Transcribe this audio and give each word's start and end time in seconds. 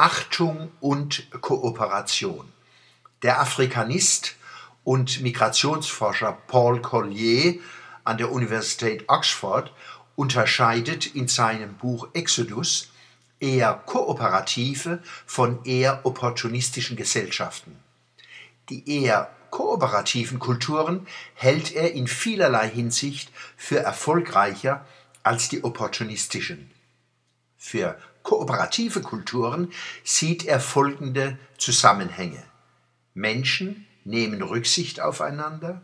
Achtung 0.00 0.72
und 0.80 1.30
Kooperation. 1.42 2.50
Der 3.22 3.38
Afrikanist 3.38 4.36
und 4.82 5.20
Migrationsforscher 5.20 6.38
Paul 6.46 6.80
Collier 6.80 7.60
an 8.04 8.16
der 8.16 8.32
Universität 8.32 9.04
Oxford 9.10 9.70
unterscheidet 10.16 11.14
in 11.14 11.28
seinem 11.28 11.74
Buch 11.74 12.08
Exodus 12.14 12.88
eher 13.40 13.74
kooperative 13.84 15.02
von 15.26 15.62
eher 15.66 16.06
opportunistischen 16.06 16.96
Gesellschaften. 16.96 17.78
Die 18.70 19.02
eher 19.02 19.30
kooperativen 19.50 20.38
Kulturen 20.38 21.06
hält 21.34 21.72
er 21.72 21.92
in 21.92 22.06
vielerlei 22.06 22.70
Hinsicht 22.70 23.30
für 23.54 23.80
erfolgreicher 23.80 24.82
als 25.22 25.50
die 25.50 25.62
opportunistischen. 25.62 26.70
Für 27.58 27.98
kooperative 28.22 29.00
Kulturen 29.00 29.72
sieht 30.04 30.44
er 30.44 30.60
folgende 30.60 31.38
Zusammenhänge. 31.58 32.42
Menschen 33.14 33.86
nehmen 34.04 34.42
Rücksicht 34.42 35.00
aufeinander, 35.00 35.82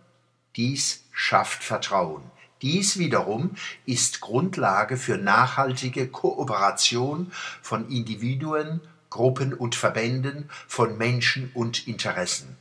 dies 0.56 1.04
schafft 1.12 1.62
Vertrauen. 1.62 2.22
Dies 2.62 2.98
wiederum 2.98 3.54
ist 3.84 4.20
Grundlage 4.22 4.96
für 4.96 5.18
nachhaltige 5.18 6.08
Kooperation 6.08 7.30
von 7.60 7.90
Individuen, 7.90 8.80
Gruppen 9.10 9.52
und 9.52 9.74
Verbänden, 9.74 10.48
von 10.66 10.96
Menschen 10.96 11.50
und 11.52 11.86
Interessen. 11.86 12.56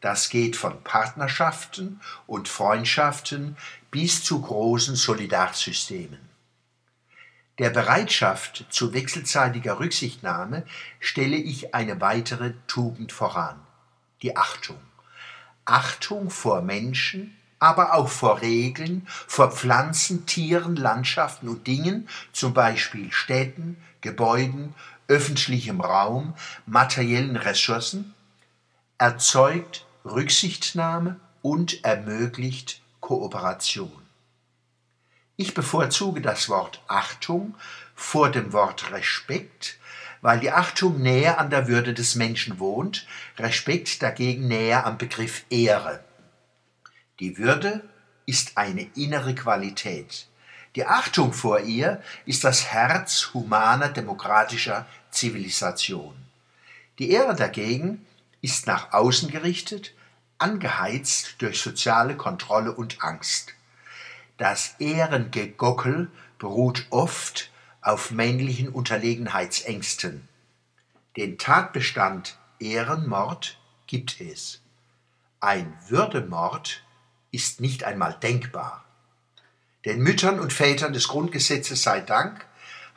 Das 0.00 0.28
geht 0.28 0.56
von 0.56 0.82
Partnerschaften 0.82 2.00
und 2.26 2.48
Freundschaften 2.48 3.56
bis 3.90 4.22
zu 4.22 4.40
großen 4.40 4.94
Solidarsystemen. 4.94 6.29
Der 7.60 7.68
Bereitschaft 7.68 8.64
zu 8.70 8.94
wechselseitiger 8.94 9.80
Rücksichtnahme 9.80 10.64
stelle 10.98 11.36
ich 11.36 11.74
eine 11.74 12.00
weitere 12.00 12.54
Tugend 12.66 13.12
voran, 13.12 13.60
die 14.22 14.34
Achtung. 14.34 14.80
Achtung 15.66 16.30
vor 16.30 16.62
Menschen, 16.62 17.36
aber 17.58 17.92
auch 17.92 18.08
vor 18.08 18.40
Regeln, 18.40 19.06
vor 19.06 19.52
Pflanzen, 19.52 20.24
Tieren, 20.24 20.74
Landschaften 20.74 21.48
und 21.48 21.66
Dingen, 21.66 22.08
zum 22.32 22.54
Beispiel 22.54 23.12
Städten, 23.12 23.76
Gebäuden, 24.00 24.74
öffentlichem 25.06 25.82
Raum, 25.82 26.32
materiellen 26.64 27.36
Ressourcen, 27.36 28.14
erzeugt 28.96 29.84
Rücksichtnahme 30.06 31.20
und 31.42 31.84
ermöglicht 31.84 32.80
Kooperation. 33.00 34.09
Ich 35.40 35.54
bevorzuge 35.54 36.20
das 36.20 36.50
Wort 36.50 36.82
Achtung 36.86 37.54
vor 37.94 38.30
dem 38.30 38.52
Wort 38.52 38.92
Respekt, 38.92 39.78
weil 40.20 40.38
die 40.38 40.50
Achtung 40.50 41.00
näher 41.00 41.38
an 41.38 41.48
der 41.48 41.66
Würde 41.66 41.94
des 41.94 42.14
Menschen 42.14 42.58
wohnt, 42.58 43.06
Respekt 43.38 44.02
dagegen 44.02 44.48
näher 44.48 44.84
am 44.84 44.98
Begriff 44.98 45.46
Ehre. 45.48 46.04
Die 47.20 47.38
Würde 47.38 47.82
ist 48.26 48.58
eine 48.58 48.82
innere 48.94 49.34
Qualität. 49.34 50.28
Die 50.76 50.84
Achtung 50.84 51.32
vor 51.32 51.60
ihr 51.60 52.02
ist 52.26 52.44
das 52.44 52.66
Herz 52.66 53.30
humaner 53.32 53.88
demokratischer 53.88 54.84
Zivilisation. 55.10 56.16
Die 56.98 57.12
Ehre 57.12 57.34
dagegen 57.34 58.04
ist 58.42 58.66
nach 58.66 58.92
außen 58.92 59.30
gerichtet, 59.30 59.94
angeheizt 60.36 61.36
durch 61.38 61.62
soziale 61.62 62.14
Kontrolle 62.14 62.72
und 62.72 63.02
Angst. 63.02 63.54
Das 64.40 64.76
Ehrengegockel 64.78 66.10
beruht 66.38 66.86
oft 66.88 67.50
auf 67.82 68.10
männlichen 68.10 68.70
Unterlegenheitsängsten. 68.70 70.26
Den 71.18 71.36
Tatbestand 71.36 72.38
Ehrenmord 72.58 73.58
gibt 73.86 74.18
es. 74.18 74.62
Ein 75.40 75.76
Würdemord 75.88 76.82
ist 77.30 77.60
nicht 77.60 77.84
einmal 77.84 78.14
denkbar. 78.14 78.86
Den 79.84 80.00
Müttern 80.00 80.40
und 80.40 80.54
Vätern 80.54 80.94
des 80.94 81.08
Grundgesetzes 81.08 81.82
sei 81.82 82.00
Dank 82.00 82.46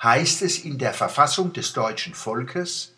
heißt 0.01 0.43
es 0.43 0.59
in 0.59 0.77
der 0.77 0.93
Verfassung 0.93 1.51
des 1.51 1.73
deutschen 1.73 2.13
Volkes, 2.13 2.93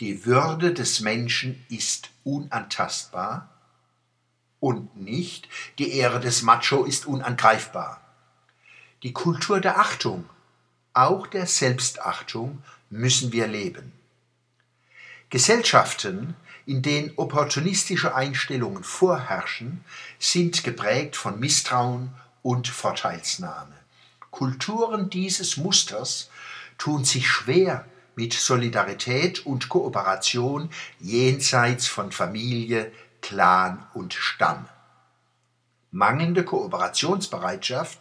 die 0.00 0.26
Würde 0.26 0.74
des 0.74 1.00
Menschen 1.00 1.64
ist 1.70 2.10
unantastbar 2.24 3.48
und 4.60 4.96
nicht 5.00 5.48
die 5.78 5.92
Ehre 5.92 6.20
des 6.20 6.42
Macho 6.42 6.84
ist 6.84 7.06
unangreifbar. 7.06 8.00
Die 9.02 9.12
Kultur 9.12 9.60
der 9.60 9.80
Achtung, 9.80 10.28
auch 10.92 11.26
der 11.26 11.46
Selbstachtung, 11.46 12.62
müssen 12.90 13.32
wir 13.32 13.46
leben. 13.46 13.92
Gesellschaften, 15.30 16.36
in 16.66 16.82
denen 16.82 17.12
opportunistische 17.16 18.14
Einstellungen 18.14 18.84
vorherrschen, 18.84 19.84
sind 20.18 20.62
geprägt 20.64 21.16
von 21.16 21.40
Misstrauen 21.40 22.12
und 22.42 22.68
Vorteilsnahme. 22.68 23.74
Kulturen 24.30 25.08
dieses 25.08 25.56
Musters 25.56 26.30
tun 26.78 27.04
sich 27.04 27.28
schwer 27.28 27.86
mit 28.16 28.32
Solidarität 28.32 29.46
und 29.46 29.68
Kooperation 29.68 30.70
jenseits 30.98 31.86
von 31.86 32.12
Familie, 32.12 32.92
Clan 33.30 33.86
und 33.94 34.12
Stamm. 34.12 34.66
Mangelnde 35.92 36.44
Kooperationsbereitschaft 36.44 37.96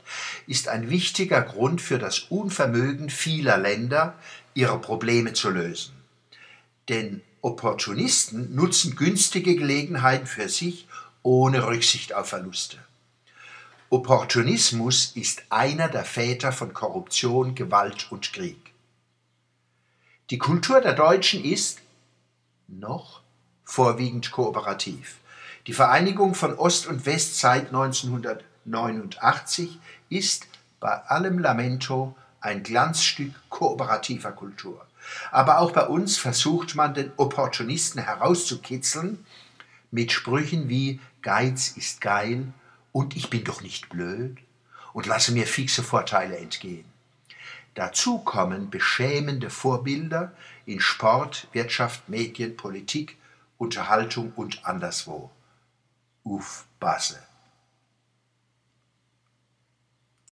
ist 0.47 0.67
ein 0.67 0.89
wichtiger 0.89 1.43
Grund 1.43 1.83
für 1.83 1.99
das 1.99 2.17
Unvermögen 2.17 3.11
vieler 3.11 3.59
Länder, 3.59 4.15
ihre 4.55 4.79
Probleme 4.81 5.33
zu 5.33 5.51
lösen. 5.51 5.93
Denn 6.89 7.21
Opportunisten 7.41 8.55
nutzen 8.55 8.95
günstige 8.95 9.55
Gelegenheiten 9.55 10.25
für 10.25 10.49
sich 10.49 10.87
ohne 11.21 11.67
Rücksicht 11.67 12.15
auf 12.15 12.29
Verluste. 12.29 12.79
Opportunismus 13.91 15.11
ist 15.13 15.43
einer 15.49 15.89
der 15.89 16.05
Väter 16.05 16.51
von 16.51 16.73
Korruption, 16.73 17.53
Gewalt 17.53 18.11
und 18.11 18.33
Krieg. 18.33 18.73
Die 20.31 20.39
Kultur 20.39 20.81
der 20.81 20.93
Deutschen 20.93 21.45
ist 21.45 21.81
noch 22.67 23.21
vorwiegend 23.69 24.31
kooperativ. 24.31 25.17
Die 25.67 25.73
Vereinigung 25.73 26.33
von 26.33 26.57
Ost 26.57 26.87
und 26.87 27.05
West 27.05 27.39
seit 27.39 27.67
1989 27.67 29.77
ist 30.09 30.47
bei 30.79 30.95
allem 31.05 31.37
Lamento 31.37 32.15
ein 32.41 32.63
Glanzstück 32.63 33.31
kooperativer 33.49 34.31
Kultur. 34.31 34.83
Aber 35.31 35.59
auch 35.59 35.71
bei 35.71 35.85
uns 35.85 36.17
versucht 36.17 36.73
man 36.73 36.95
den 36.95 37.11
Opportunisten 37.17 38.01
herauszukitzeln 38.01 39.23
mit 39.91 40.11
Sprüchen 40.11 40.67
wie 40.67 40.99
Geiz 41.21 41.77
ist 41.77 42.01
geil 42.01 42.47
und 42.91 43.15
ich 43.15 43.29
bin 43.29 43.43
doch 43.43 43.61
nicht 43.61 43.89
blöd 43.89 44.39
und 44.93 45.05
lasse 45.05 45.31
mir 45.31 45.45
fixe 45.45 45.83
Vorteile 45.83 46.37
entgehen. 46.37 46.85
Dazu 47.75 48.17
kommen 48.17 48.71
beschämende 48.71 49.51
Vorbilder 49.51 50.31
in 50.65 50.79
Sport, 50.79 51.47
Wirtschaft, 51.51 52.09
Medien, 52.09 52.57
Politik, 52.57 53.18
Unterhaltung 53.59 54.31
und 54.37 54.65
anderswo. 54.65 55.29
Uff, 56.23 56.65
Basse. 56.79 57.19